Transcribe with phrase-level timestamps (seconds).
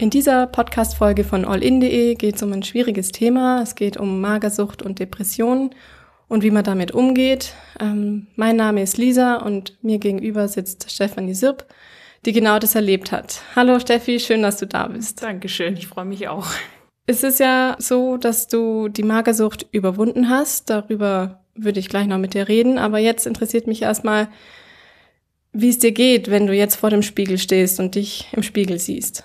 [0.00, 3.60] In dieser Podcast-Folge von allin.de geht es um ein schwieriges Thema.
[3.60, 5.74] Es geht um Magersucht und Depressionen
[6.26, 7.52] und wie man damit umgeht.
[7.78, 11.66] Ähm, mein Name ist Lisa und mir gegenüber sitzt Stefanie Sirp,
[12.24, 13.42] die genau das erlebt hat.
[13.54, 15.22] Hallo Steffi, schön, dass du da bist.
[15.22, 16.46] Dankeschön, ich freue mich auch.
[17.04, 20.70] Es ist ja so, dass du die Magersucht überwunden hast.
[20.70, 22.78] Darüber würde ich gleich noch mit dir reden.
[22.78, 24.28] Aber jetzt interessiert mich erstmal,
[25.52, 28.78] wie es dir geht, wenn du jetzt vor dem Spiegel stehst und dich im Spiegel
[28.78, 29.24] siehst.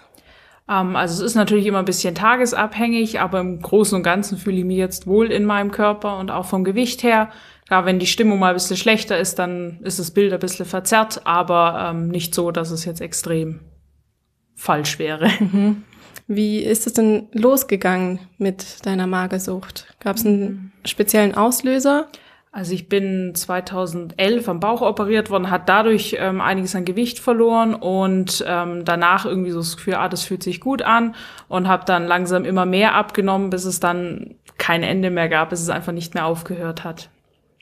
[0.69, 4.57] Ähm, also es ist natürlich immer ein bisschen tagesabhängig, aber im Großen und Ganzen fühle
[4.57, 7.29] ich mich jetzt wohl in meinem Körper und auch vom Gewicht her.
[7.69, 10.65] Ja, wenn die Stimmung mal ein bisschen schlechter ist, dann ist das Bild ein bisschen
[10.65, 13.61] verzerrt, aber ähm, nicht so, dass es jetzt extrem
[14.55, 15.29] falsch wäre.
[15.39, 15.83] Mhm.
[16.27, 19.93] Wie ist es denn losgegangen mit deiner Magersucht?
[19.99, 20.71] Gab es einen mhm.
[20.83, 22.07] speziellen Auslöser?
[22.55, 27.73] Also ich bin 2011 am Bauch operiert worden, hat dadurch ähm, einiges an Gewicht verloren
[27.73, 31.15] und ähm, danach irgendwie so das Gefühl, ah, das fühlt sich gut an
[31.49, 35.59] und habe dann langsam immer mehr abgenommen, bis es dann kein Ende mehr gab, bis
[35.59, 37.09] es einfach nicht mehr aufgehört hat.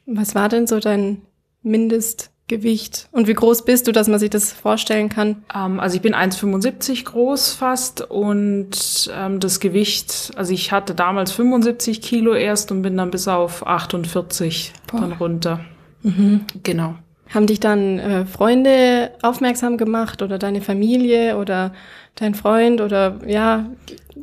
[0.06, 1.24] Was war denn so dein
[1.64, 3.08] Mindest Gewicht?
[3.12, 5.44] Und wie groß bist du, dass man sich das vorstellen kann?
[5.54, 11.32] Ähm, also ich bin 1,75 groß fast und ähm, das Gewicht, also ich hatte damals
[11.32, 15.02] 75 Kilo erst und bin dann bis auf 48 Boah.
[15.02, 15.62] dann runter.
[16.02, 16.42] Mhm.
[16.64, 16.96] Genau.
[17.34, 21.74] Haben dich dann äh, Freunde aufmerksam gemacht oder deine Familie oder
[22.16, 23.66] dein Freund oder ja?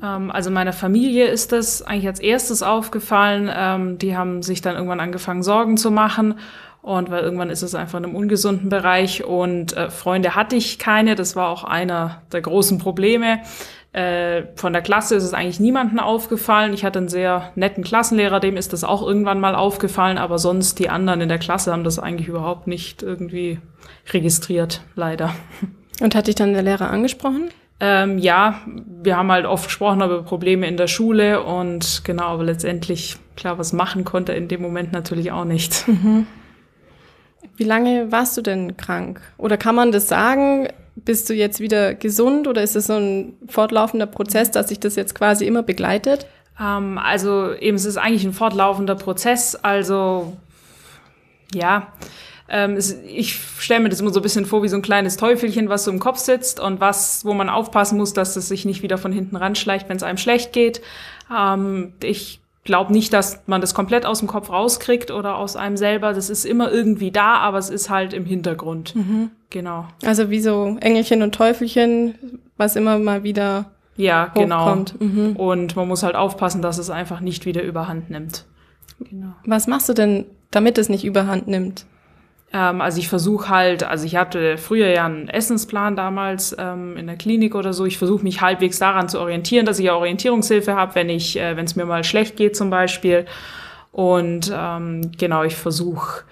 [0.02, 3.50] Ähm, also meiner Familie ist das eigentlich als erstes aufgefallen.
[3.52, 6.34] Ähm, die haben sich dann irgendwann angefangen, Sorgen zu machen.
[6.82, 10.78] Und weil irgendwann ist es einfach in einem ungesunden Bereich und äh, Freunde hatte ich
[10.78, 11.14] keine.
[11.14, 13.40] Das war auch einer der großen Probleme.
[13.92, 16.72] Äh, von der Klasse ist es eigentlich niemandem aufgefallen.
[16.72, 20.78] Ich hatte einen sehr netten Klassenlehrer, dem ist das auch irgendwann mal aufgefallen, aber sonst
[20.78, 23.58] die anderen in der Klasse haben das eigentlich überhaupt nicht irgendwie
[24.12, 25.34] registriert, leider.
[26.00, 27.50] Und hat dich dann der Lehrer angesprochen?
[27.80, 28.60] Ähm, ja,
[29.02, 33.58] wir haben halt oft gesprochen über Probleme in der Schule und genau, aber letztendlich, klar,
[33.58, 35.88] was machen konnte in dem Moment natürlich auch nicht.
[35.88, 36.26] Mhm.
[37.56, 39.20] Wie lange warst du denn krank?
[39.36, 40.68] Oder kann man das sagen?
[40.96, 44.96] Bist du jetzt wieder gesund oder ist es so ein fortlaufender Prozess, dass sich das
[44.96, 46.26] jetzt quasi immer begleitet?
[46.60, 49.56] Ähm, also eben, es ist eigentlich ein fortlaufender Prozess.
[49.56, 50.36] Also
[51.54, 51.92] ja,
[52.48, 55.16] ähm, es, ich stelle mir das immer so ein bisschen vor wie so ein kleines
[55.16, 58.64] Teufelchen, was so im Kopf sitzt und was, wo man aufpassen muss, dass es sich
[58.64, 60.82] nicht wieder von hinten ranschleicht, wenn es einem schlecht geht.
[61.34, 65.76] Ähm, ich glaube nicht, dass man das komplett aus dem Kopf rauskriegt oder aus einem
[65.76, 66.12] selber.
[66.12, 68.94] Das ist immer irgendwie da, aber es ist halt im Hintergrund.
[68.94, 69.30] Mhm.
[69.48, 69.86] Genau.
[70.04, 74.84] Also wie so Engelchen und Teufelchen, was immer mal wieder ja, genau.
[74.98, 75.36] Mhm.
[75.36, 78.46] Und man muss halt aufpassen, dass es einfach nicht wieder überhand nimmt.
[78.98, 79.34] Genau.
[79.44, 81.84] Was machst du denn, damit es nicht überhand nimmt?
[82.52, 87.06] Ähm, also ich versuche halt, also ich hatte früher ja einen Essensplan damals ähm, in
[87.06, 87.86] der Klinik oder so.
[87.86, 91.56] Ich versuche mich halbwegs daran zu orientieren, dass ich ja Orientierungshilfe habe, wenn ich, äh,
[91.56, 93.26] wenn es mir mal schlecht geht zum Beispiel.
[93.92, 96.24] Und ähm, genau, ich versuche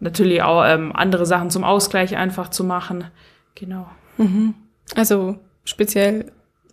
[0.00, 3.04] natürlich auch ähm, andere Sachen zum Ausgleich einfach zu machen.
[3.54, 3.86] Genau.
[4.16, 4.54] Mhm.
[4.96, 6.32] Also speziell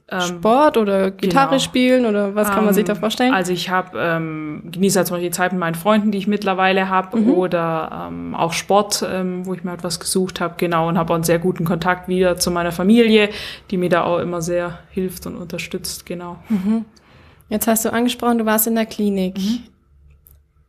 [0.09, 1.59] Sport oder Gitarre genau.
[1.59, 3.34] spielen oder was kann man sich da ähm, vorstellen?
[3.34, 6.28] Also ich habe ähm, genieße halt zum Beispiel die Zeit mit meinen Freunden, die ich
[6.28, 7.31] mittlerweile habe, mhm.
[7.31, 11.16] oder ähm, auch Sport, ähm, wo ich mir etwas gesucht habe, genau, und habe auch
[11.16, 13.29] einen sehr guten Kontakt wieder zu meiner Familie,
[13.69, 16.38] die mir da auch immer sehr hilft und unterstützt, genau.
[16.47, 16.85] Mhm.
[17.50, 19.38] Jetzt hast du angesprochen, du warst in der Klinik.
[19.38, 19.63] Mhm.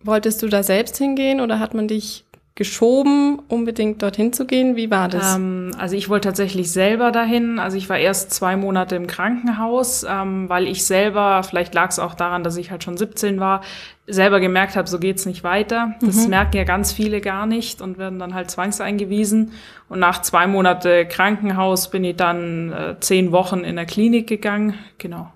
[0.03, 2.25] Wolltest du da selbst hingehen oder hat man dich
[2.59, 4.75] geschoben, unbedingt dorthin zu gehen?
[4.75, 5.37] Wie war das?
[5.37, 7.61] Ähm, also ich wollte tatsächlich selber dahin.
[7.61, 12.01] Also ich war erst zwei Monate im Krankenhaus, ähm, weil ich selber, vielleicht lag es
[12.01, 13.61] auch daran, dass ich halt schon 17 war,
[14.09, 15.95] selber gemerkt habe, so geht's nicht weiter.
[16.01, 16.31] Das mhm.
[16.31, 19.53] merken ja ganz viele gar nicht und werden dann halt zwangseingewiesen.
[19.89, 24.75] Und nach zwei Monate Krankenhaus bin ich dann äh, zehn Wochen in der Klinik gegangen.
[24.99, 25.31] Genau.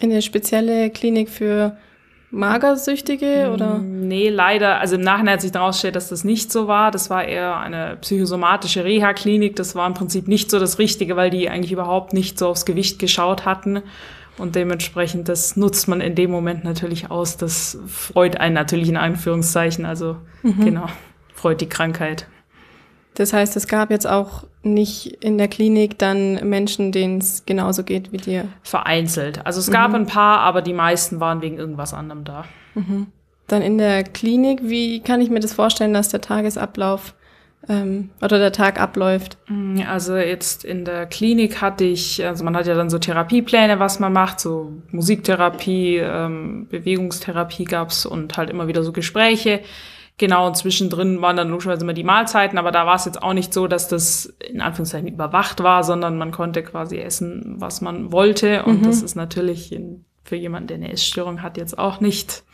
[0.00, 1.78] In eine spezielle Klinik für
[2.36, 3.78] Magersüchtige oder?
[3.78, 4.78] Nee, leider.
[4.80, 6.90] Also im Nachhinein hat sich daraus gestellt, dass das nicht so war.
[6.90, 9.56] Das war eher eine psychosomatische Reha-Klinik.
[9.56, 12.66] Das war im Prinzip nicht so das Richtige, weil die eigentlich überhaupt nicht so aufs
[12.66, 13.82] Gewicht geschaut hatten.
[14.38, 17.36] Und dementsprechend, das nutzt man in dem Moment natürlich aus.
[17.36, 19.86] Das freut einen natürlich in Anführungszeichen.
[19.86, 20.64] Also mhm.
[20.64, 20.86] genau,
[21.34, 22.26] freut die Krankheit.
[23.16, 27.82] Das heißt, es gab jetzt auch nicht in der Klinik dann Menschen, denen es genauso
[27.82, 28.48] geht wie dir?
[28.62, 29.44] Vereinzelt.
[29.46, 29.94] Also es gab mhm.
[29.94, 32.44] ein paar, aber die meisten waren wegen irgendwas anderem da.
[32.74, 33.06] Mhm.
[33.46, 37.14] Dann in der Klinik, wie kann ich mir das vorstellen, dass der Tagesablauf
[37.70, 39.38] ähm, oder der Tag abläuft?
[39.48, 43.78] Mm, also jetzt in der Klinik hatte ich, also man hat ja dann so Therapiepläne,
[43.78, 49.60] was man macht, so Musiktherapie, ähm, Bewegungstherapie gab's und halt immer wieder so Gespräche
[50.18, 53.34] Genau, und zwischendrin waren dann logischerweise immer die Mahlzeiten, aber da war es jetzt auch
[53.34, 58.12] nicht so, dass das in Anführungszeichen überwacht war, sondern man konnte quasi essen, was man
[58.12, 58.64] wollte.
[58.64, 58.84] Und mhm.
[58.84, 59.78] das ist natürlich
[60.24, 62.44] für jemanden, der eine Essstörung hat, jetzt auch nicht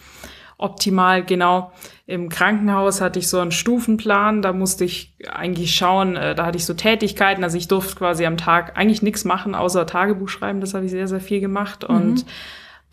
[0.59, 1.25] optimal.
[1.25, 1.73] Genau.
[2.06, 6.59] Im Krankenhaus hatte ich so einen Stufenplan, da musste ich eigentlich schauen, äh, da hatte
[6.59, 10.61] ich so Tätigkeiten, also ich durfte quasi am Tag eigentlich nichts machen, außer Tagebuch schreiben,
[10.61, 11.88] das habe ich sehr, sehr viel gemacht.
[11.88, 11.94] Mhm.
[11.94, 12.26] Und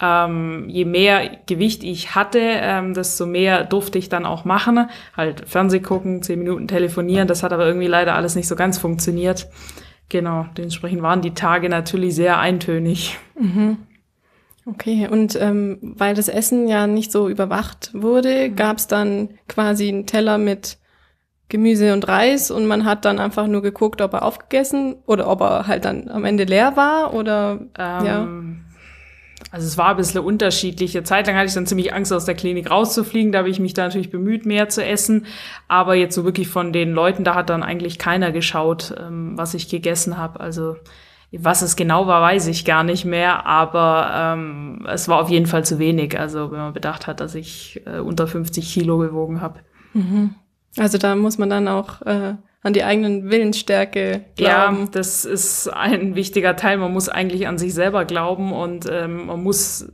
[0.01, 4.89] ähm, je mehr Gewicht ich hatte, ähm, desto mehr durfte ich dann auch machen.
[5.15, 8.77] Halt Fernseh gucken, zehn Minuten telefonieren, das hat aber irgendwie leider alles nicht so ganz
[8.77, 9.47] funktioniert.
[10.09, 13.17] Genau, dementsprechend waren die Tage natürlich sehr eintönig.
[13.39, 13.77] Mhm.
[14.65, 18.55] Okay, und ähm, weil das Essen ja nicht so überwacht wurde, mhm.
[18.55, 20.77] gab es dann quasi einen Teller mit
[21.49, 25.41] Gemüse und Reis und man hat dann einfach nur geguckt, ob er aufgegessen oder ob
[25.41, 28.27] er halt dann am Ende leer war oder ähm, ja.
[29.51, 30.95] Also es war ein bisschen unterschiedlich.
[30.95, 33.31] Eine Zeit lang hatte ich dann ziemlich Angst, aus der Klinik rauszufliegen.
[33.31, 35.25] Da habe ich mich da natürlich bemüht, mehr zu essen.
[35.67, 39.53] Aber jetzt so wirklich von den Leuten, da hat dann eigentlich keiner geschaut, ähm, was
[39.55, 40.39] ich gegessen habe.
[40.39, 40.75] Also
[41.31, 43.45] was es genau war, weiß ich gar nicht mehr.
[43.47, 46.19] Aber ähm, es war auf jeden Fall zu wenig.
[46.19, 49.59] Also wenn man bedacht hat, dass ich äh, unter 50 Kilo gewogen habe.
[49.93, 50.35] Mhm.
[50.77, 54.79] Also da muss man dann auch äh, an die eigenen Willensstärke glauben.
[54.81, 56.77] Ja, das ist ein wichtiger Teil.
[56.77, 59.89] Man muss eigentlich an sich selber glauben und ähm, man muss,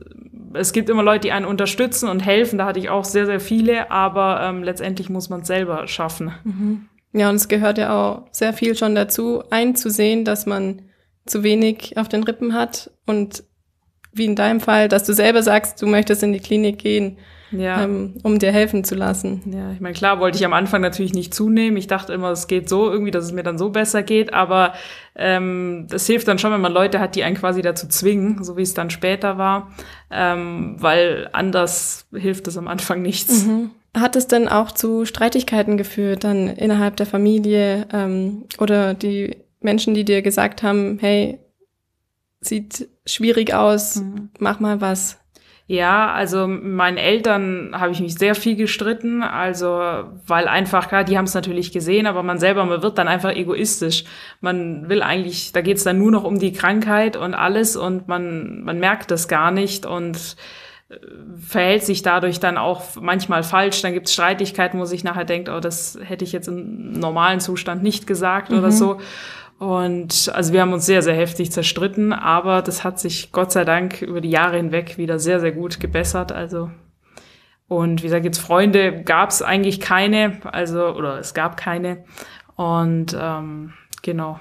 [0.52, 2.58] es gibt immer Leute, die einen unterstützen und helfen.
[2.58, 6.32] Da hatte ich auch sehr, sehr viele, aber ähm, letztendlich muss man es selber schaffen.
[6.44, 6.86] Mhm.
[7.12, 10.82] Ja, und es gehört ja auch sehr viel schon dazu, einzusehen, dass man
[11.24, 13.44] zu wenig auf den Rippen hat und
[14.12, 17.18] wie in deinem Fall, dass du selber sagst, du möchtest in die Klinik gehen
[17.50, 17.84] ja.
[17.84, 19.42] ähm, um dir helfen zu lassen.
[19.52, 21.76] Ja, ich meine, klar wollte ich am Anfang natürlich nicht zunehmen.
[21.76, 24.74] Ich dachte immer, es geht so irgendwie, dass es mir dann so besser geht, aber
[25.14, 28.56] ähm, das hilft dann schon, wenn man Leute hat, die einen quasi dazu zwingen, so
[28.56, 29.72] wie es dann später war,
[30.10, 33.44] ähm, weil anders hilft es am Anfang nichts.
[33.46, 33.70] Mhm.
[33.96, 39.94] Hat es denn auch zu Streitigkeiten geführt, dann innerhalb der Familie ähm, oder die Menschen,
[39.94, 41.38] die dir gesagt haben, hey,
[42.40, 44.30] sieht schwierig aus, mhm.
[44.38, 45.18] mach mal was?
[45.68, 49.68] Ja, also meinen Eltern habe ich mich sehr viel gestritten, also
[50.24, 53.34] weil einfach, klar, die haben es natürlich gesehen, aber man selber, man wird dann einfach
[53.34, 54.04] egoistisch.
[54.40, 58.62] Man will eigentlich, da geht's dann nur noch um die Krankheit und alles und man,
[58.62, 60.36] man merkt das gar nicht und
[60.88, 60.94] äh,
[61.44, 63.82] verhält sich dadurch dann auch manchmal falsch.
[63.82, 67.82] Dann gibt's Streitigkeiten, wo sich nachher denkt, oh, das hätte ich jetzt im normalen Zustand
[67.82, 68.58] nicht gesagt mhm.
[68.58, 69.00] oder so.
[69.58, 73.64] Und also wir haben uns sehr, sehr heftig zerstritten, aber das hat sich Gott sei
[73.64, 76.30] Dank über die Jahre hinweg wieder sehr, sehr gut gebessert.
[76.30, 76.70] Also
[77.68, 82.04] und wie gesagt, jetzt Freunde gab es eigentlich keine, also oder es gab keine.
[82.54, 83.72] Und ähm,
[84.02, 84.38] genau.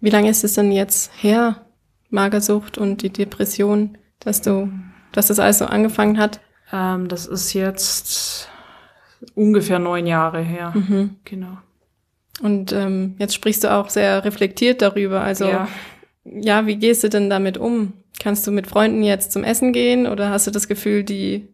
[0.00, 1.66] Wie lange ist es denn jetzt her,
[2.10, 4.70] Magersucht und die Depression, dass du,
[5.12, 6.40] dass das alles so angefangen hat?
[6.72, 8.50] Ähm, das ist jetzt
[9.34, 10.72] ungefähr neun Jahre her.
[10.74, 11.16] Mhm.
[11.24, 11.58] Genau.
[12.44, 15.22] Und ähm, jetzt sprichst du auch sehr reflektiert darüber.
[15.22, 15.66] Also ja.
[16.24, 17.94] ja, wie gehst du denn damit um?
[18.20, 21.48] Kannst du mit Freunden jetzt zum Essen gehen oder hast du das Gefühl, die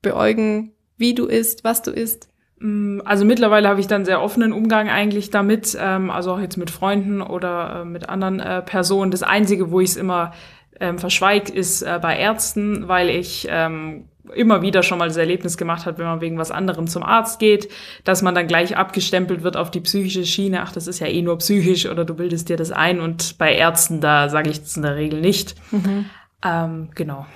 [0.00, 2.28] beäugen, wie du isst, was du isst?
[2.60, 6.56] Mm, also mittlerweile habe ich dann sehr offenen Umgang eigentlich damit, ähm, also auch jetzt
[6.56, 9.10] mit Freunden oder äh, mit anderen äh, Personen.
[9.10, 10.34] Das Einzige, wo ich es immer
[10.78, 14.04] ähm, verschweigt, ist äh, bei Ärzten, weil ich ähm,
[14.34, 17.38] immer wieder schon mal das Erlebnis gemacht hat, wenn man wegen was anderem zum Arzt
[17.38, 17.68] geht,
[18.04, 20.62] dass man dann gleich abgestempelt wird auf die psychische Schiene.
[20.62, 23.00] Ach, das ist ja eh nur psychisch oder du bildest dir das ein.
[23.00, 25.54] Und bei Ärzten, da sage ich das in der Regel nicht.
[25.70, 26.06] Mhm.
[26.44, 27.26] Ähm, genau.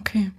[0.00, 0.30] Okay.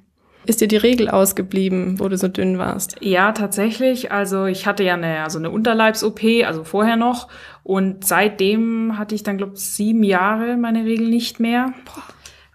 [0.45, 2.97] Ist dir die Regel ausgeblieben, wo du so dünn warst?
[2.99, 4.11] Ja, tatsächlich.
[4.11, 7.29] Also ich hatte ja eine, also eine Unterleibs-OP, also vorher noch.
[7.63, 11.73] Und seitdem hatte ich dann, glaube ich, sieben Jahre meine Regel nicht mehr.
[11.85, 12.03] Boah.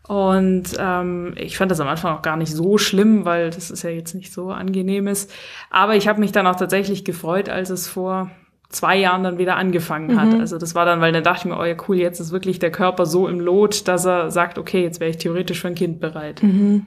[0.09, 3.83] Und ähm, ich fand das am Anfang auch gar nicht so schlimm, weil das ist
[3.83, 5.29] ja jetzt nicht so angenehmes.
[5.69, 8.31] Aber ich habe mich dann auch tatsächlich gefreut, als es vor
[8.71, 10.33] zwei Jahren dann wieder angefangen hat.
[10.33, 10.41] Mhm.
[10.41, 12.59] Also das war dann, weil dann dachte ich mir, oh ja cool, jetzt ist wirklich
[12.59, 15.75] der Körper so im Lot, dass er sagt, okay, jetzt wäre ich theoretisch für ein
[15.75, 16.43] Kind bereit.
[16.43, 16.87] Mhm.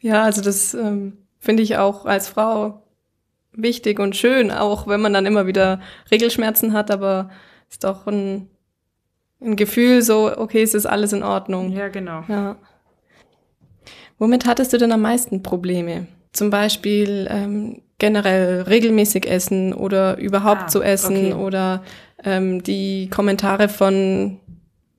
[0.00, 2.82] Ja, also das ähm, finde ich auch als Frau
[3.52, 7.30] wichtig und schön, auch wenn man dann immer wieder Regelschmerzen hat, aber
[7.70, 8.50] ist doch ein
[9.42, 11.72] ein Gefühl so, okay, es ist alles in Ordnung.
[11.72, 12.24] Ja, genau.
[12.28, 12.56] Ja.
[14.18, 16.06] Womit hattest du denn am meisten Probleme?
[16.32, 21.34] Zum Beispiel ähm, generell regelmäßig essen oder überhaupt ah, zu essen okay.
[21.34, 21.82] oder
[22.24, 24.38] ähm, die Kommentare von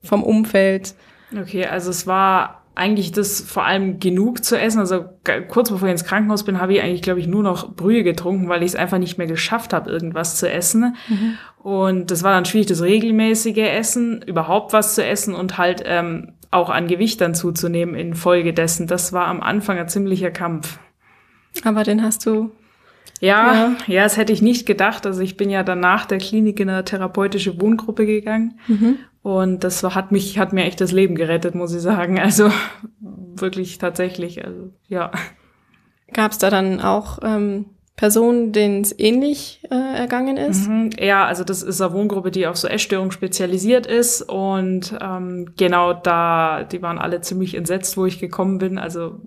[0.03, 0.95] vom Umfeld.
[1.39, 4.79] Okay, also es war eigentlich das vor allem genug zu essen.
[4.79, 5.05] Also
[5.49, 8.47] kurz bevor ich ins Krankenhaus bin, habe ich eigentlich, glaube ich, nur noch Brühe getrunken,
[8.49, 10.95] weil ich es einfach nicht mehr geschafft habe, irgendwas zu essen.
[11.07, 11.37] Mhm.
[11.61, 16.33] Und das war dann schwierig, das regelmäßige Essen, überhaupt was zu essen und halt ähm,
[16.49, 18.87] auch an Gewicht dann zuzunehmen infolge dessen.
[18.87, 20.79] Das war am Anfang ein ziemlicher Kampf.
[21.63, 22.51] Aber den hast du
[23.21, 25.05] Ja, ja, ja, das hätte ich nicht gedacht.
[25.05, 28.59] Also ich bin ja danach der Klinik in eine therapeutische Wohngruppe gegangen.
[28.67, 28.97] Mhm.
[29.21, 32.19] Und das hat mich, hat mir echt das Leben gerettet, muss ich sagen.
[32.19, 32.51] Also
[32.99, 34.43] wirklich tatsächlich.
[34.43, 35.11] Also ja.
[36.11, 40.67] Gab es da dann auch ähm, Personen, denen es ähnlich äh, ergangen ist?
[40.67, 40.89] Mhm.
[40.97, 44.23] Ja, also das ist eine Wohngruppe, die auf so Essstörungen spezialisiert ist.
[44.23, 48.79] Und ähm, genau da, die waren alle ziemlich entsetzt, wo ich gekommen bin.
[48.79, 49.19] Also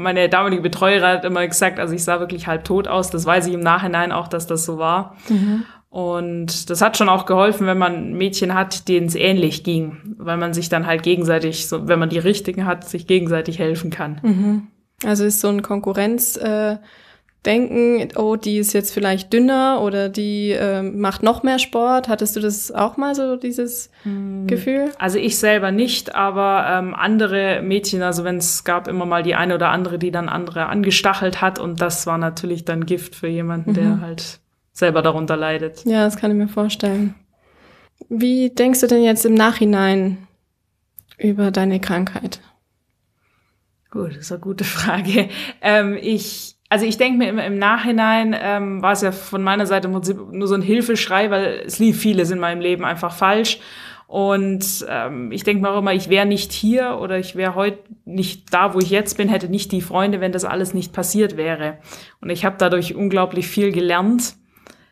[0.00, 3.10] meine damalige Betreuerin hat immer gesagt, also ich sah wirklich halb tot aus.
[3.10, 5.16] Das weiß ich im Nachhinein auch, dass das so war.
[5.28, 5.64] Mhm.
[5.88, 10.36] Und das hat schon auch geholfen, wenn man Mädchen hat, denen es ähnlich ging, weil
[10.36, 14.20] man sich dann halt gegenseitig, so, wenn man die richtigen hat, sich gegenseitig helfen kann.
[14.22, 14.66] Mhm.
[15.04, 16.36] Also ist so ein Konkurrenz.
[16.36, 16.76] Äh
[17.46, 22.08] denken, oh, die ist jetzt vielleicht dünner oder die äh, macht noch mehr Sport.
[22.08, 24.46] Hattest du das auch mal so, dieses hm.
[24.46, 24.92] Gefühl?
[24.98, 29.34] Also ich selber nicht, aber ähm, andere Mädchen, also wenn es gab immer mal die
[29.34, 33.28] eine oder andere, die dann andere angestachelt hat und das war natürlich dann Gift für
[33.28, 33.74] jemanden, mhm.
[33.74, 34.40] der halt
[34.72, 35.84] selber darunter leidet.
[35.86, 37.14] Ja, das kann ich mir vorstellen.
[38.08, 40.26] Wie denkst du denn jetzt im Nachhinein
[41.16, 42.40] über deine Krankheit?
[43.90, 45.28] Gut, das ist eine gute Frage.
[45.62, 49.66] Ähm, ich also ich denke mir im, im Nachhinein ähm, war es ja von meiner
[49.66, 53.12] Seite im Prinzip nur so ein Hilfeschrei, weil es lief vieles in meinem Leben einfach
[53.12, 53.58] falsch.
[54.06, 57.78] Und ähm, ich denke mir auch immer, ich wäre nicht hier oder ich wäre heute
[58.04, 61.36] nicht da, wo ich jetzt bin, hätte nicht die Freunde, wenn das alles nicht passiert
[61.36, 61.78] wäre.
[62.20, 64.36] Und ich habe dadurch unglaublich viel gelernt.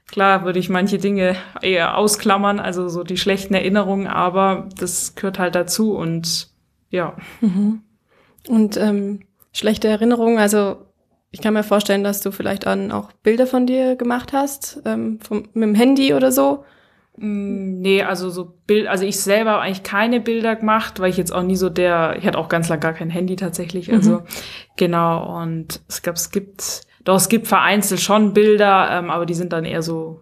[0.08, 5.38] Klar würde ich manche Dinge eher ausklammern, also so die schlechten Erinnerungen, aber das gehört
[5.38, 6.48] halt dazu und
[6.90, 7.16] ja.
[7.40, 7.82] Mhm.
[8.48, 9.20] Und ähm,
[9.52, 10.87] schlechte Erinnerungen, also
[11.30, 15.20] ich kann mir vorstellen, dass du vielleicht dann auch Bilder von dir gemacht hast, ähm,
[15.20, 16.64] vom, mit dem Handy oder so.
[17.16, 21.16] Mm, nee, also so Bild, also ich selber habe eigentlich keine Bilder gemacht, weil ich
[21.16, 24.12] jetzt auch nie so der, ich hatte auch ganz lange gar kein Handy tatsächlich, also
[24.12, 24.22] mhm.
[24.76, 29.34] genau und es gab, es gibt, doch es gibt vereinzelt schon Bilder, ähm, aber die
[29.34, 30.20] sind dann eher so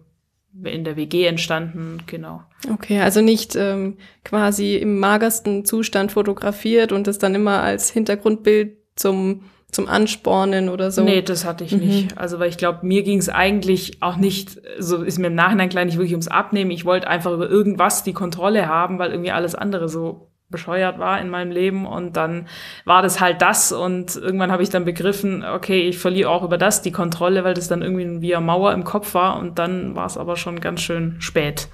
[0.63, 2.41] in der WG entstanden, genau.
[2.71, 8.75] Okay, also nicht ähm, quasi im magersten Zustand fotografiert und das dann immer als Hintergrundbild
[8.95, 11.03] zum zum Anspornen oder so?
[11.03, 11.79] Nee, das hatte ich mhm.
[11.79, 12.17] nicht.
[12.17, 15.69] Also, weil ich glaube, mir ging es eigentlich auch nicht, so ist mir im Nachhinein
[15.69, 16.71] gleich nicht wirklich ums Abnehmen.
[16.71, 21.19] Ich wollte einfach über irgendwas die Kontrolle haben, weil irgendwie alles andere so bescheuert war
[21.19, 22.47] in meinem Leben und dann
[22.85, 26.57] war das halt das und irgendwann habe ich dann begriffen, okay, ich verliere auch über
[26.57, 29.95] das die Kontrolle, weil das dann irgendwie wie eine Mauer im Kopf war und dann
[29.95, 31.67] war es aber schon ganz schön spät.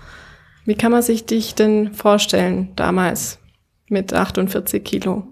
[0.65, 3.39] Wie kann man sich dich denn vorstellen damals
[3.89, 5.27] mit 48 Kilo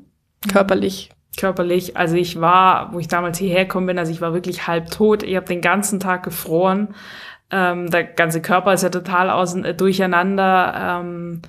[0.51, 1.10] körperlich?
[1.38, 1.97] Körperlich.
[1.97, 5.23] Also ich war, wo ich damals hierher gekommen bin, also ich war wirklich halb tot.
[5.23, 6.89] Ich habe den ganzen Tag gefroren.
[7.50, 11.01] Ähm, der ganze Körper ist ja total außen, äh, durcheinander.
[11.01, 11.41] Ähm,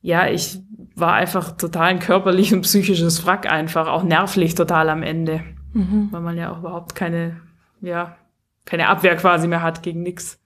[0.00, 0.60] ja, ich
[0.96, 5.42] war einfach total ein körperlich und psychisches Wrack einfach, auch nervlich total am Ende.
[5.72, 6.08] Mhm.
[6.10, 7.40] Weil man ja auch überhaupt keine,
[7.80, 8.16] ja,
[8.64, 10.38] keine Abwehr quasi mehr hat gegen nix.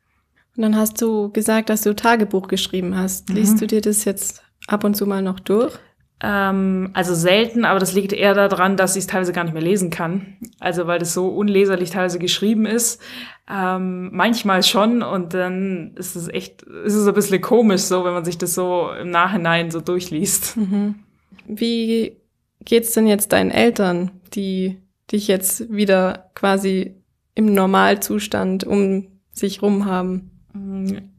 [0.56, 3.28] Und dann hast du gesagt, dass du Tagebuch geschrieben hast.
[3.28, 3.60] Liest mhm.
[3.60, 5.78] du dir das jetzt ab und zu mal noch durch?
[6.22, 9.62] Ähm, also selten, aber das liegt eher daran, dass ich es teilweise gar nicht mehr
[9.62, 10.36] lesen kann.
[10.58, 13.02] Also weil das so unleserlich teilweise geschrieben ist.
[13.48, 18.14] Ähm, manchmal schon und dann ist es echt, ist es ein bisschen komisch so, wenn
[18.14, 20.56] man sich das so im Nachhinein so durchliest.
[20.56, 20.96] Mhm.
[21.46, 22.16] Wie
[22.64, 24.78] geht's denn jetzt deinen Eltern, die
[25.12, 26.96] dich jetzt wieder quasi
[27.34, 30.30] im Normalzustand um sich rum haben?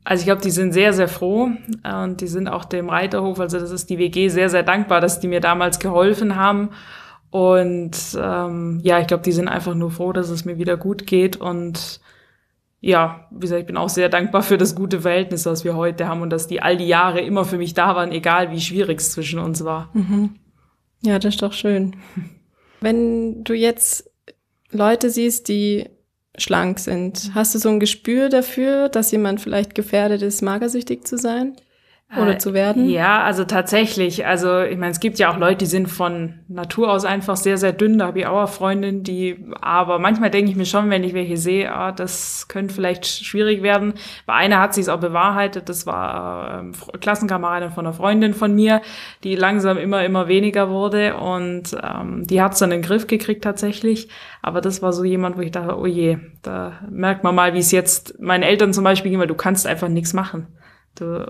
[0.03, 1.51] Also ich glaube, die sind sehr, sehr froh
[1.83, 5.19] und die sind auch dem Reiterhof, also das ist die WG, sehr, sehr dankbar, dass
[5.19, 6.69] die mir damals geholfen haben.
[7.29, 11.05] Und ähm, ja, ich glaube, die sind einfach nur froh, dass es mir wieder gut
[11.05, 11.35] geht.
[11.35, 11.99] Und
[12.79, 16.07] ja, wie gesagt, ich bin auch sehr dankbar für das gute Verhältnis, was wir heute
[16.07, 18.99] haben und dass die all die Jahre immer für mich da waren, egal wie schwierig
[18.99, 19.89] es zwischen uns war.
[19.93, 20.35] Mhm.
[21.01, 21.95] Ja, das ist doch schön.
[22.81, 24.09] Wenn du jetzt
[24.71, 25.89] Leute siehst, die
[26.37, 27.31] schlank sind.
[27.33, 31.55] Hast du so ein Gespür dafür, dass jemand vielleicht gefährdet ist, magersüchtig zu sein?
[32.15, 32.89] Oder äh, zu werden?
[32.89, 34.25] Ja, also tatsächlich.
[34.25, 37.57] Also ich meine, es gibt ja auch Leute, die sind von Natur aus einfach sehr,
[37.57, 37.97] sehr dünn.
[37.97, 41.13] Da habe ich auch eine Freundin, die, aber manchmal denke ich mir schon, wenn ich
[41.13, 43.93] welche sehe, ah, das könnte vielleicht schwierig werden.
[44.25, 46.71] Bei einer hat sie es auch bewahrheitet, das war ähm,
[47.01, 48.81] Klassenkameradin von einer Freundin von mir,
[49.25, 53.07] die langsam immer, immer weniger wurde und ähm, die hat es dann in den Griff
[53.07, 54.07] gekriegt tatsächlich.
[54.41, 57.59] Aber das war so jemand, wo ich dachte, oh je, da merkt man mal, wie
[57.59, 60.47] es jetzt meinen Eltern zum Beispiel ging, weil du kannst einfach nichts machen.
[60.95, 61.25] Du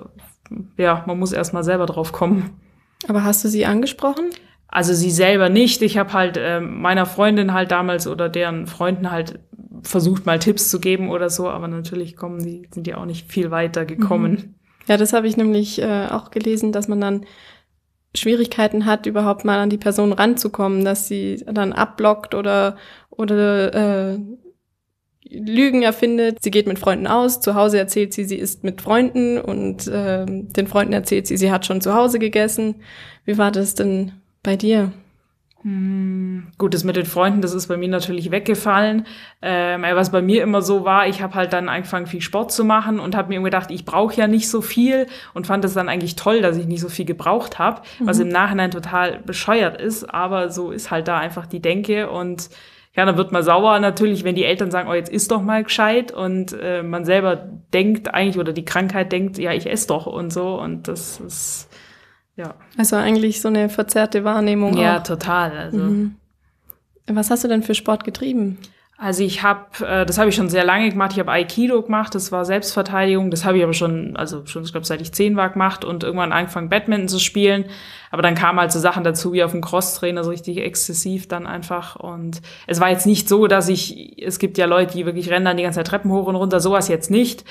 [0.78, 2.60] ja, man muss erst mal selber drauf kommen.
[3.08, 4.26] Aber hast du sie angesprochen?
[4.68, 5.82] Also sie selber nicht.
[5.82, 9.40] Ich habe halt äh, meiner Freundin halt damals oder deren Freunden halt
[9.84, 13.32] versucht, mal Tipps zu geben oder so, aber natürlich kommen die, sind die auch nicht
[13.32, 14.32] viel weiter gekommen.
[14.32, 14.56] Mhm.
[14.88, 17.26] Ja, das habe ich nämlich äh, auch gelesen, dass man dann
[18.16, 22.78] Schwierigkeiten hat, überhaupt mal an die Person ranzukommen, dass sie dann abblockt oder
[23.10, 24.20] oder äh,
[25.32, 26.42] Lügen erfindet.
[26.42, 30.26] Sie geht mit Freunden aus, zu Hause erzählt sie, sie ist mit Freunden und äh,
[30.28, 32.76] den Freunden erzählt sie, sie hat schon zu Hause gegessen.
[33.26, 34.92] Wie war das denn bei dir?
[35.64, 39.06] Hm, gut, das mit den Freunden, das ist bei mir natürlich weggefallen.
[39.42, 42.64] Ähm, was bei mir immer so war, ich habe halt dann angefangen, viel Sport zu
[42.64, 45.90] machen und habe mir gedacht, ich brauche ja nicht so viel und fand es dann
[45.90, 48.08] eigentlich toll, dass ich nicht so viel gebraucht habe, mhm.
[48.08, 52.50] was im Nachhinein total bescheuert ist, aber so ist halt da einfach die Denke und
[52.98, 55.64] ja, dann wird man sauer natürlich, wenn die Eltern sagen, oh, jetzt isst doch mal
[55.64, 57.36] gescheit und äh, man selber
[57.72, 61.70] denkt eigentlich oder die Krankheit denkt, ja, ich esse doch und so und das ist,
[62.36, 62.56] ja.
[62.76, 64.76] Also eigentlich so eine verzerrte Wahrnehmung.
[64.78, 65.04] Ja, auch.
[65.04, 65.56] total.
[65.56, 65.78] Also.
[65.78, 66.16] Mhm.
[67.06, 68.58] Was hast du denn für Sport getrieben?
[69.00, 71.12] Also ich habe, äh, das habe ich schon sehr lange gemacht.
[71.14, 73.30] Ich habe Aikido gemacht, das war Selbstverteidigung.
[73.30, 76.04] Das habe ich aber schon, also schon, ich glaube, seit ich zehn war gemacht und
[76.04, 77.66] irgendwann angefangen, Badminton zu spielen.
[78.10, 81.46] Aber dann kamen halt so Sachen dazu wie auf dem Crosstrainer, so richtig exzessiv dann
[81.46, 81.96] einfach.
[81.96, 85.46] Und es war jetzt nicht so, dass ich, es gibt ja Leute, die wirklich rennen
[85.46, 87.46] dann die ganze Zeit Treppen hoch und runter, sowas jetzt nicht.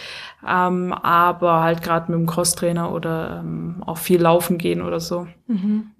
[0.44, 5.28] Ähm, aber halt gerade mit dem Crosstrainer oder ähm, auch viel laufen gehen oder so.
[5.46, 5.92] Mhm.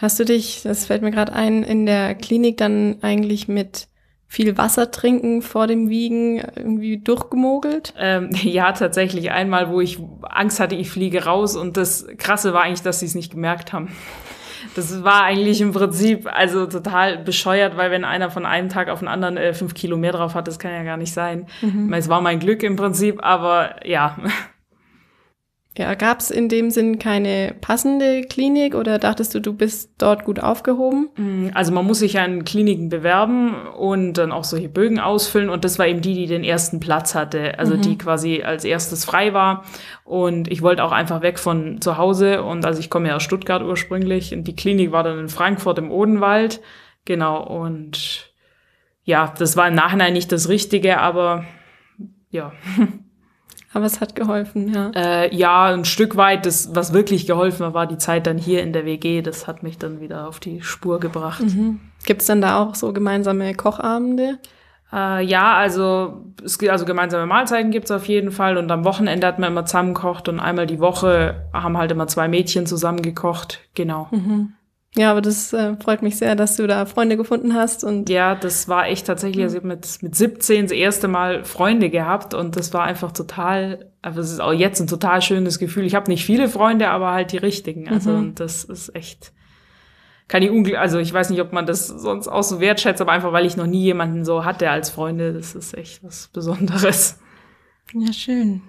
[0.00, 3.88] Hast du dich, das fällt mir gerade ein, in der Klinik dann eigentlich mit
[4.30, 7.94] viel Wasser trinken vor dem Wiegen irgendwie durchgemogelt?
[7.98, 12.62] Ähm, ja, tatsächlich einmal, wo ich Angst hatte, ich fliege raus und das Krasse war
[12.62, 13.88] eigentlich, dass sie es nicht gemerkt haben.
[14.74, 18.98] Das war eigentlich im Prinzip also total bescheuert, weil wenn einer von einem Tag auf
[18.98, 21.46] den anderen äh, fünf Kilo mehr drauf hat, das kann ja gar nicht sein.
[21.62, 21.92] Mhm.
[21.92, 24.16] Es war mein Glück im Prinzip, aber ja.
[25.78, 30.24] Ja, gab es in dem Sinn keine passende Klinik oder dachtest du, du bist dort
[30.24, 31.08] gut aufgehoben?
[31.16, 35.48] Mm, also man muss sich ja in Kliniken bewerben und dann auch solche Bögen ausfüllen
[35.48, 37.82] und das war eben die, die den ersten Platz hatte, also mhm.
[37.82, 39.64] die quasi als erstes frei war
[40.02, 43.22] und ich wollte auch einfach weg von zu Hause und also ich komme ja aus
[43.22, 46.60] Stuttgart ursprünglich und die Klinik war dann in Frankfurt im Odenwald,
[47.04, 48.32] genau und
[49.04, 51.44] ja, das war im Nachhinein nicht das Richtige, aber
[52.30, 52.52] ja.
[53.74, 54.90] Aber es hat geholfen, ja.
[54.94, 56.46] Äh, ja, ein Stück weit.
[56.46, 59.20] Das, was wirklich geholfen hat, war die Zeit dann hier in der WG.
[59.20, 61.42] Das hat mich dann wieder auf die Spur gebracht.
[61.42, 61.80] Mhm.
[62.06, 64.38] Gibt es dann da auch so gemeinsame Kochabende?
[64.92, 69.26] Äh, ja, also es gibt also gemeinsame Mahlzeiten gibt's auf jeden Fall und am Wochenende
[69.26, 73.02] hat man immer zusammen gekocht und einmal die Woche haben halt immer zwei Mädchen zusammen
[73.02, 74.08] gekocht, genau.
[74.10, 74.54] Mhm.
[74.96, 77.84] Ja, aber das äh, freut mich sehr, dass du da Freunde gefunden hast.
[77.84, 82.34] Und ja, das war echt tatsächlich, also mit, mit 17 das erste Mal Freunde gehabt
[82.34, 85.84] und das war einfach total, also es ist auch jetzt ein total schönes Gefühl.
[85.84, 87.88] Ich habe nicht viele Freunde, aber halt die richtigen.
[87.88, 88.18] Also mhm.
[88.18, 89.32] und das ist echt,
[90.26, 93.12] kann ich ungl also ich weiß nicht, ob man das sonst auch so wertschätzt, aber
[93.12, 97.20] einfach weil ich noch nie jemanden so hatte als Freunde, das ist echt was Besonderes.
[97.92, 98.62] Ja, schön.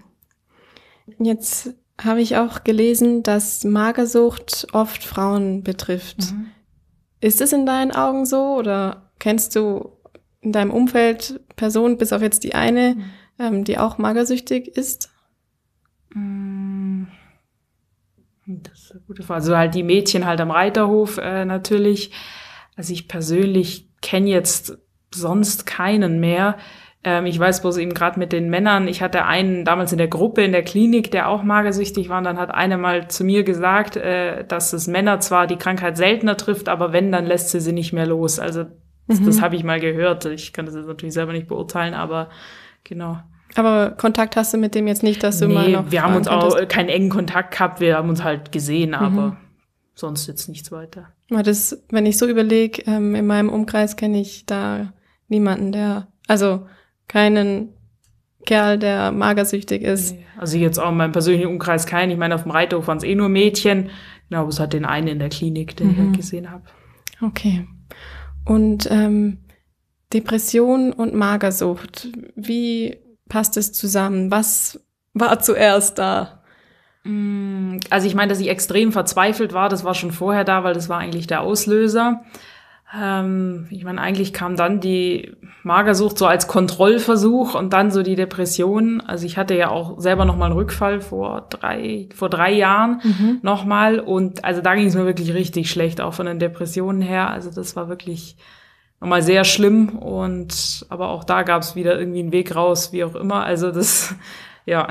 [1.18, 6.32] Jetzt habe ich auch gelesen, dass Magersucht oft Frauen betrifft.
[6.32, 6.48] Mhm.
[7.22, 9.92] Ist es in deinen Augen so oder kennst du
[10.42, 13.04] in deinem Umfeld Personen, bis auf jetzt die eine, mhm.
[13.38, 15.10] ähm, die auch magersüchtig ist?
[16.14, 17.04] Mm.
[18.46, 19.42] Das ist eine gute Frage.
[19.42, 22.12] Also halt die Mädchen halt am Reiterhof äh, natürlich.
[22.76, 24.78] Also ich persönlich kenne jetzt
[25.14, 26.58] sonst keinen mehr.
[27.04, 30.10] Ähm, ich weiß bloß eben gerade mit den Männern, ich hatte einen damals in der
[30.10, 33.44] Gruppe in der Klinik, der auch magersüchtig war, und dann hat einer mal zu mir
[33.44, 37.62] gesagt, äh, dass es Männer zwar die Krankheit seltener trifft, aber wenn, dann lässt sie
[37.62, 38.40] sie nicht mehr los.
[38.40, 38.66] Also
[39.08, 39.26] das, mhm.
[39.26, 40.26] das habe ich mal gehört.
[40.26, 42.30] Ich kann das jetzt natürlich selber nicht beurteilen, aber
[42.84, 43.20] genau.
[43.56, 45.92] Aber Kontakt hast du mit dem jetzt nicht, dass du nee, mal noch.
[45.92, 46.70] Wir haben uns auch könntest.
[46.70, 49.38] keinen engen Kontakt gehabt, wir haben uns halt gesehen, aber mhm.
[49.96, 51.08] sonst jetzt nichts weiter.
[51.30, 54.94] Das, wenn ich so überlege, ähm, in meinem Umkreis kenne ich da
[55.28, 56.68] niemanden, der, also
[57.10, 57.74] keinen
[58.46, 60.16] Kerl, der magersüchtig ist.
[60.38, 62.12] Also jetzt auch in meinem persönlichen Umkreis keinen.
[62.12, 63.90] Ich meine, auf dem Reiterhof waren es eh nur Mädchen.
[64.30, 66.12] Genau, es hat den einen in der Klinik, den mhm.
[66.12, 66.64] ich gesehen habe.
[67.22, 67.68] Okay.
[68.46, 69.40] Und ähm,
[70.14, 74.32] Depression und Magersucht, wie passt es zusammen?
[74.32, 74.80] Was
[75.14, 76.44] war zuerst da?
[77.04, 80.74] Mm, also ich meine, dass ich extrem verzweifelt war, das war schon vorher da, weil
[80.74, 82.24] das war eigentlich der Auslöser.
[82.96, 88.16] Ähm, ich meine, eigentlich kam dann die Magersucht so als Kontrollversuch und dann so die
[88.16, 89.02] Depression.
[89.02, 93.02] Also ich hatte ja auch selber noch mal einen Rückfall vor drei, vor drei Jahren
[93.04, 93.40] mhm.
[93.44, 97.02] noch mal und also da ging es mir wirklich richtig schlecht, auch von den Depressionen
[97.02, 97.30] her.
[97.30, 98.38] Also das war wirklich
[99.00, 103.04] nochmal sehr schlimm und aber auch da gab es wieder irgendwie einen Weg raus, wie
[103.04, 103.44] auch immer.
[103.44, 104.16] Also das,
[104.66, 104.88] ja.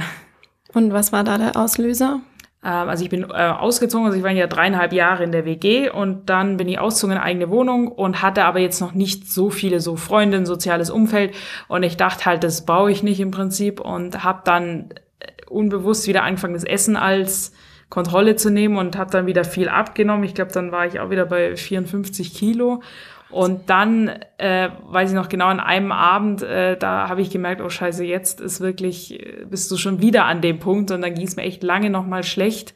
[0.72, 2.20] Und was war da der Auslöser?
[2.64, 5.90] Ähm, also ich bin äh, ausgezogen, also ich war ja dreieinhalb Jahre in der WG
[5.90, 9.50] und dann bin ich ausgezogen in eigene Wohnung und hatte aber jetzt noch nicht so
[9.50, 11.34] viele so Freunde, ein soziales Umfeld
[11.68, 14.90] und ich dachte halt, das brauche ich nicht im Prinzip und habe dann
[15.20, 17.52] äh, unbewusst wieder angefangen, das Essen als
[17.90, 20.24] Kontrolle zu nehmen und habe dann wieder viel abgenommen.
[20.24, 22.82] Ich glaube, dann war ich auch wieder bei 54 Kilo
[23.30, 27.60] Und dann, äh, weiß ich noch genau, an einem Abend, äh, da habe ich gemerkt,
[27.60, 31.14] oh scheiße, jetzt ist wirklich, äh, bist du schon wieder an dem Punkt und dann
[31.14, 32.74] ging es mir echt lange nochmal schlecht.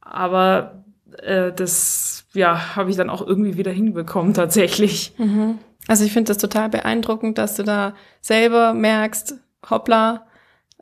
[0.00, 0.84] Aber
[1.22, 5.14] äh, das, ja, habe ich dann auch irgendwie wieder hinbekommen tatsächlich.
[5.16, 5.58] Mhm.
[5.88, 9.36] Also ich finde das total beeindruckend, dass du da selber merkst,
[9.68, 10.26] hoppla,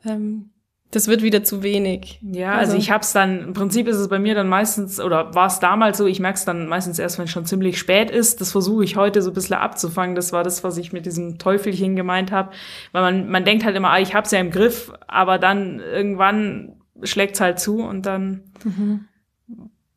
[0.05, 0.51] ähm,
[0.91, 2.19] das wird wieder zu wenig.
[2.21, 4.99] Ja, also, also ich habe es dann, im Prinzip ist es bei mir dann meistens,
[4.99, 7.79] oder war es damals so, ich merke es dann meistens erst, wenn es schon ziemlich
[7.79, 8.41] spät ist.
[8.41, 10.15] Das versuche ich heute so ein bisschen abzufangen.
[10.15, 12.51] Das war das, was ich mit diesem Teufelchen gemeint habe.
[12.91, 15.79] Weil man, man denkt halt immer, ah, ich habe es ja im Griff, aber dann
[15.79, 16.73] irgendwann
[17.03, 19.05] schlägt es halt zu und dann mhm.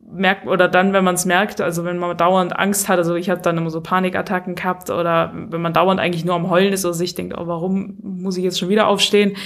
[0.01, 3.31] merkt, oder dann, wenn man es merkt, also wenn man dauernd Angst hat, also ich
[3.31, 6.85] habe dann immer so Panikattacken gehabt oder wenn man dauernd eigentlich nur am Heulen ist
[6.85, 9.37] oder sich denkt, oh, warum muss ich jetzt schon wieder aufstehen?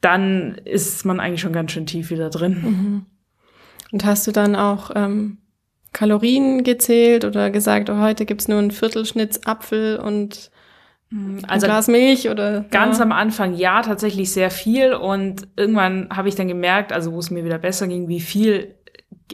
[0.00, 2.62] Dann ist man eigentlich schon ganz schön tief wieder drin.
[2.62, 3.06] Mhm.
[3.92, 5.38] Und hast du dann auch ähm,
[5.92, 10.50] Kalorien gezählt oder gesagt, oh, heute gibt's nur einen Viertelschnitz Apfel und
[11.12, 13.04] ein also Glas Milch oder ganz ja.
[13.04, 17.32] am Anfang ja tatsächlich sehr viel und irgendwann habe ich dann gemerkt, also wo es
[17.32, 18.76] mir wieder besser ging, wie viel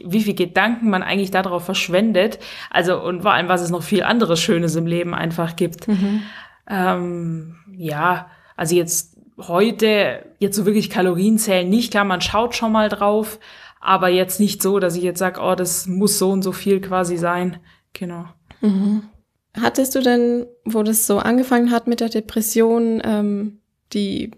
[0.03, 2.39] wie viel Gedanken man eigentlich darauf verschwendet,
[2.71, 5.87] also und vor allem was es noch viel anderes Schönes im Leben einfach gibt.
[5.87, 6.21] Mhm.
[6.67, 11.91] Ähm, ja, also jetzt heute jetzt so wirklich Kalorien zählen nicht.
[11.91, 13.39] Klar, man schaut schon mal drauf,
[13.79, 16.81] aber jetzt nicht so, dass ich jetzt sage, oh, das muss so und so viel
[16.81, 17.57] quasi sein.
[17.93, 18.25] Genau.
[18.61, 19.03] Mhm.
[19.59, 23.59] Hattest du denn, wo das so angefangen hat mit der Depression, ähm,
[23.93, 24.31] die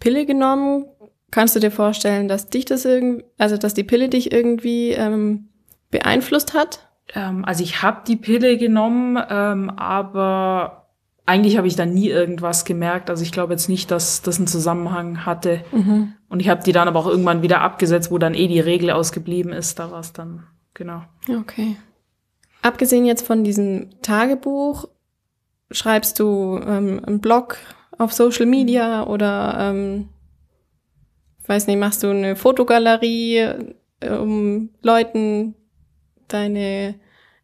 [0.00, 0.86] Pille genommen?
[1.30, 5.48] Kannst du dir vorstellen, dass dich das irgendwie, also dass die Pille dich irgendwie ähm,
[5.90, 6.88] beeinflusst hat?
[7.14, 10.81] Ähm, also ich habe die Pille genommen, ähm, aber
[11.24, 13.08] eigentlich habe ich da nie irgendwas gemerkt.
[13.08, 15.62] Also ich glaube jetzt nicht, dass das einen Zusammenhang hatte.
[15.70, 16.14] Mhm.
[16.28, 18.90] Und ich habe die dann aber auch irgendwann wieder abgesetzt, wo dann eh die Regel
[18.90, 19.78] ausgeblieben ist.
[19.78, 21.02] Da war es dann, genau.
[21.28, 21.76] Okay.
[22.62, 24.88] Abgesehen jetzt von diesem Tagebuch,
[25.70, 27.56] schreibst du ähm, einen Blog
[27.98, 30.08] auf Social Media oder, ähm,
[31.46, 33.54] weiß nicht, machst du eine Fotogalerie,
[34.00, 35.54] äh, um Leuten
[36.28, 36.94] deine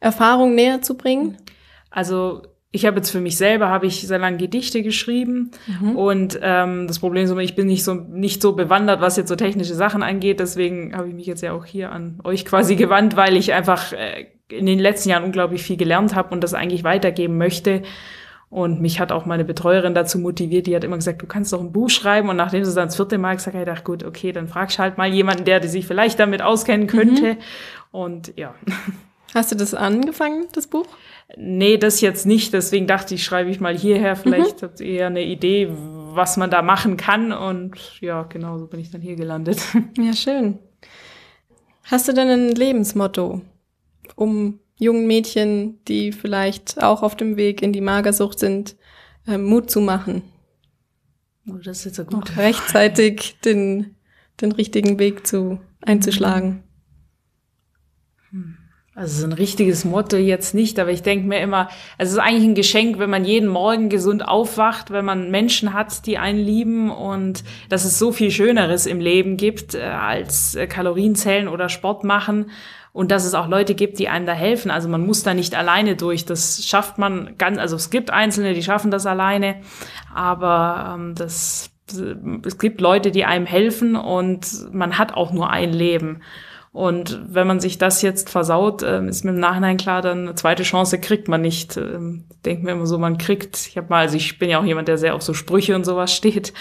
[0.00, 1.36] Erfahrung näher zu bringen?
[1.90, 5.96] Also ich habe jetzt für mich selber habe ich sehr lange Gedichte geschrieben mhm.
[5.96, 9.28] und ähm, das Problem ist immer, ich bin nicht so nicht so bewandert, was jetzt
[9.28, 10.38] so technische Sachen angeht.
[10.38, 13.92] Deswegen habe ich mich jetzt ja auch hier an euch quasi gewandt, weil ich einfach
[13.94, 17.82] äh, in den letzten Jahren unglaublich viel gelernt habe und das eigentlich weitergeben möchte.
[18.50, 21.60] Und mich hat auch meine Betreuerin dazu motiviert, die hat immer gesagt, du kannst doch
[21.60, 22.30] ein Buch schreiben.
[22.30, 24.48] Und nachdem sie es dann das vierte Mal gesagt hat, ich dachte, gut, okay, dann
[24.48, 27.34] fragst halt mal jemanden, der, der sich vielleicht damit auskennen könnte.
[27.34, 27.38] Mhm.
[27.92, 28.54] Und ja.
[29.34, 30.86] Hast du das angefangen, das Buch?
[31.36, 32.52] Nee, das jetzt nicht.
[32.52, 34.16] Deswegen dachte ich, schreibe ich mal hierher.
[34.16, 34.66] Vielleicht mhm.
[34.66, 37.32] habt ihr eher eine Idee, was man da machen kann.
[37.32, 39.60] Und ja, genau so bin ich dann hier gelandet.
[39.98, 40.58] Ja, schön.
[41.84, 43.40] Hast du denn ein Lebensmotto,
[44.14, 48.76] um jungen Mädchen, die vielleicht auch auf dem Weg in die Magersucht sind,
[49.26, 50.22] äh, Mut zu machen?
[51.48, 52.30] Oh, das ist jetzt so gut.
[52.30, 53.96] Auch rechtzeitig den,
[54.40, 56.62] den richtigen Weg zu einzuschlagen.
[58.98, 62.42] Also so ein richtiges Motto jetzt nicht, aber ich denke mir immer, es ist eigentlich
[62.42, 66.90] ein Geschenk, wenn man jeden Morgen gesund aufwacht, wenn man Menschen hat, die einen lieben
[66.90, 72.02] und dass es so viel Schöneres im Leben gibt äh, als äh, Kalorienzellen oder Sport
[72.02, 72.50] machen
[72.92, 74.68] und dass es auch Leute gibt, die einem da helfen.
[74.68, 76.24] Also man muss da nicht alleine durch.
[76.24, 79.60] Das schafft man ganz, also es gibt Einzelne, die schaffen das alleine,
[80.12, 81.70] aber ähm, das
[82.44, 86.20] es gibt Leute, die einem helfen und man hat auch nur ein Leben.
[86.78, 90.36] Und wenn man sich das jetzt versaut, ähm, ist mir im Nachhinein klar, dann eine
[90.36, 91.76] zweite Chance kriegt man nicht.
[91.76, 94.64] Ähm, denken wir immer so, man kriegt, ich habe mal, also ich bin ja auch
[94.64, 96.52] jemand, der sehr auf so Sprüche und sowas steht.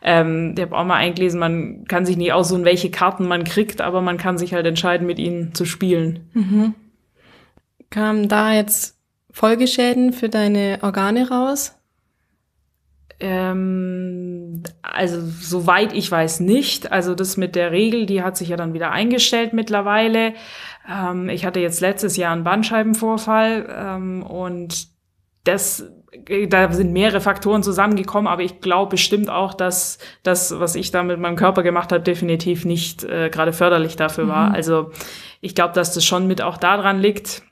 [0.00, 3.82] Ähm, ich habe auch mal eingelesen, man kann sich nicht aussuchen, welche Karten man kriegt,
[3.82, 6.30] aber man kann sich halt entscheiden, mit ihnen zu spielen.
[6.32, 6.74] Mhm.
[7.90, 8.96] Kamen da jetzt
[9.30, 11.75] Folgeschäden für deine Organe raus?
[13.18, 16.92] Ähm, also soweit ich weiß nicht.
[16.92, 20.34] Also das mit der Regel, die hat sich ja dann wieder eingestellt mittlerweile.
[20.88, 24.88] Ähm, ich hatte jetzt letztes Jahr einen Bandscheibenvorfall ähm, und
[25.44, 25.90] das
[26.48, 31.02] da sind mehrere Faktoren zusammengekommen, aber ich glaube bestimmt auch, dass das, was ich da
[31.02, 34.28] mit meinem Körper gemacht habe, definitiv nicht äh, gerade förderlich dafür mhm.
[34.28, 34.54] war.
[34.54, 34.90] Also
[35.40, 37.42] ich glaube, dass das schon mit auch daran liegt.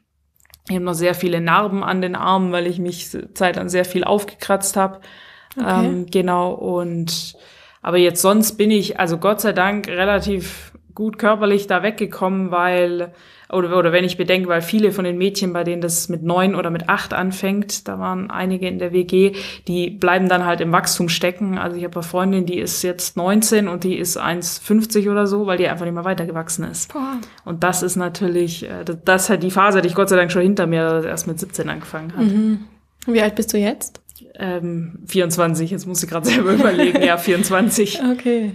[0.68, 4.02] Ich habe noch sehr viele Narben an den Armen, weil ich mich zeitlang sehr viel
[4.02, 5.00] aufgekratzt habe.
[5.56, 5.86] Okay.
[5.86, 7.34] Ähm, genau, und
[7.82, 13.12] aber jetzt sonst bin ich, also Gott sei Dank, relativ gut körperlich da weggekommen, weil,
[13.50, 16.54] oder, oder wenn ich bedenke, weil viele von den Mädchen, bei denen das mit neun
[16.54, 19.32] oder mit acht anfängt, da waren einige in der WG,
[19.68, 21.58] die bleiben dann halt im Wachstum stecken.
[21.58, 25.46] Also ich habe eine Freundin, die ist jetzt 19 und die ist 1,50 oder so,
[25.46, 26.92] weil die einfach nicht mehr weitergewachsen ist.
[26.92, 27.18] Boah.
[27.44, 30.42] Und das ist natürlich, äh, das hat die Phase, die ich Gott sei Dank schon
[30.42, 32.24] hinter mir erst mit 17 angefangen hat.
[32.24, 32.60] Mhm.
[33.06, 34.00] Wie alt bist du jetzt?
[34.34, 37.02] Ähm, 24, jetzt muss ich gerade selber überlegen.
[37.02, 38.00] Ja, 24.
[38.12, 38.52] Okay.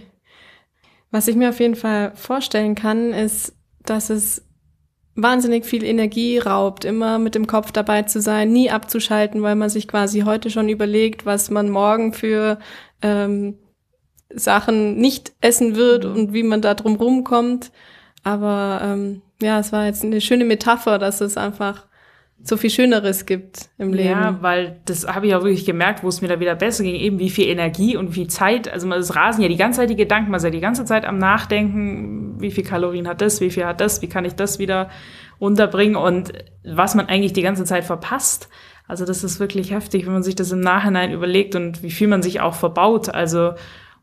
[1.12, 4.46] Was ich mir auf jeden Fall vorstellen kann, ist, dass es
[5.16, 9.70] wahnsinnig viel Energie raubt, immer mit dem Kopf dabei zu sein, nie abzuschalten, weil man
[9.70, 12.60] sich quasi heute schon überlegt, was man morgen für
[13.02, 13.58] ähm,
[14.30, 16.16] Sachen nicht essen wird mhm.
[16.16, 17.72] und wie man da drum rumkommt.
[18.24, 21.88] Aber ähm, ja, es war jetzt eine schöne Metapher, dass es einfach
[22.44, 24.10] so viel Schöneres gibt im Leben.
[24.10, 26.96] Ja, weil das habe ich auch wirklich gemerkt, wo es mir da wieder besser ging,
[26.96, 29.96] eben wie viel Energie und wie Zeit, also man rasen ja die ganze Zeit die
[29.96, 33.50] Gedanken, man ist ja die ganze Zeit am Nachdenken, wie viel Kalorien hat das, wie
[33.50, 34.90] viel hat das, wie kann ich das wieder
[35.38, 38.50] unterbringen und was man eigentlich die ganze Zeit verpasst.
[38.88, 42.08] Also das ist wirklich heftig, wenn man sich das im Nachhinein überlegt und wie viel
[42.08, 43.10] man sich auch verbaut.
[43.10, 43.54] Also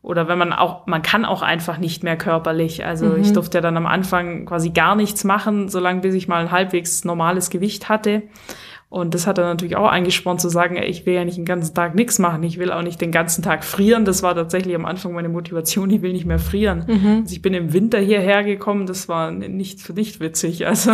[0.07, 2.85] oder wenn man auch, man kann auch einfach nicht mehr körperlich.
[2.85, 3.21] Also mhm.
[3.21, 6.49] ich durfte ja dann am Anfang quasi gar nichts machen, solange bis ich mal ein
[6.49, 8.23] halbwegs normales Gewicht hatte.
[8.87, 11.75] Und das hat dann natürlich auch eingespornt zu sagen, ich will ja nicht den ganzen
[11.75, 14.05] Tag nichts machen, ich will auch nicht den ganzen Tag frieren.
[14.05, 16.85] Das war tatsächlich am Anfang meine Motivation, ich will nicht mehr frieren.
[16.87, 17.21] Mhm.
[17.23, 20.65] Also ich bin im Winter hierher gekommen, das war nicht, nicht witzig.
[20.67, 20.93] Also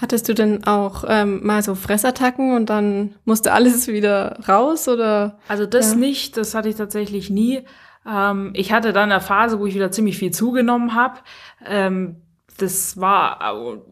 [0.00, 5.38] Hattest du denn auch ähm, mal so Fressattacken und dann musste alles wieder raus oder?
[5.48, 5.98] Also das ja.
[5.98, 7.64] nicht, das hatte ich tatsächlich nie.
[8.08, 11.18] Ähm, ich hatte dann eine Phase, wo ich wieder ziemlich viel zugenommen habe.
[11.66, 12.16] Ähm,
[12.58, 13.38] das war,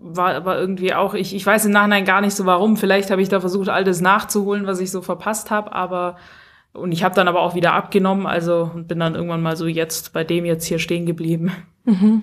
[0.01, 2.77] war aber irgendwie auch, ich, ich weiß im Nachhinein gar nicht so warum.
[2.77, 6.17] Vielleicht habe ich da versucht, all das nachzuholen, was ich so verpasst habe, aber
[6.73, 9.67] und ich habe dann aber auch wieder abgenommen, also und bin dann irgendwann mal so
[9.67, 11.53] jetzt bei dem jetzt hier stehen geblieben.
[11.85, 12.23] Mhm.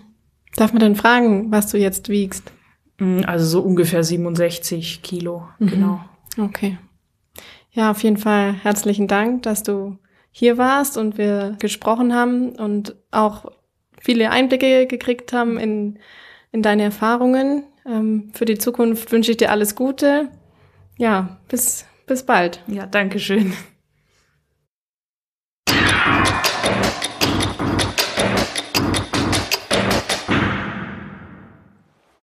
[0.56, 2.52] Darf man denn fragen, was du jetzt wiegst?
[2.99, 5.67] Mm, also so ungefähr 67 Kilo, mhm.
[5.67, 6.06] genau.
[6.38, 6.77] Okay.
[7.71, 9.97] Ja, auf jeden Fall herzlichen Dank, dass du
[10.32, 13.45] hier warst und wir gesprochen haben und auch
[14.01, 15.99] viele Einblicke gekriegt haben in,
[16.51, 17.63] in deine Erfahrungen.
[17.86, 20.29] Ähm, für die Zukunft wünsche ich dir alles Gute.
[20.97, 22.62] Ja, bis, bis bald.
[22.67, 23.53] Ja, danke schön.